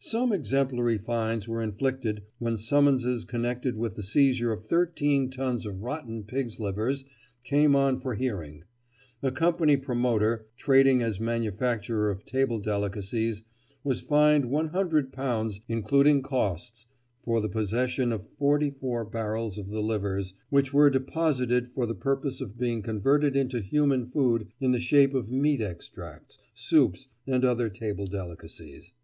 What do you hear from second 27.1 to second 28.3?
and other table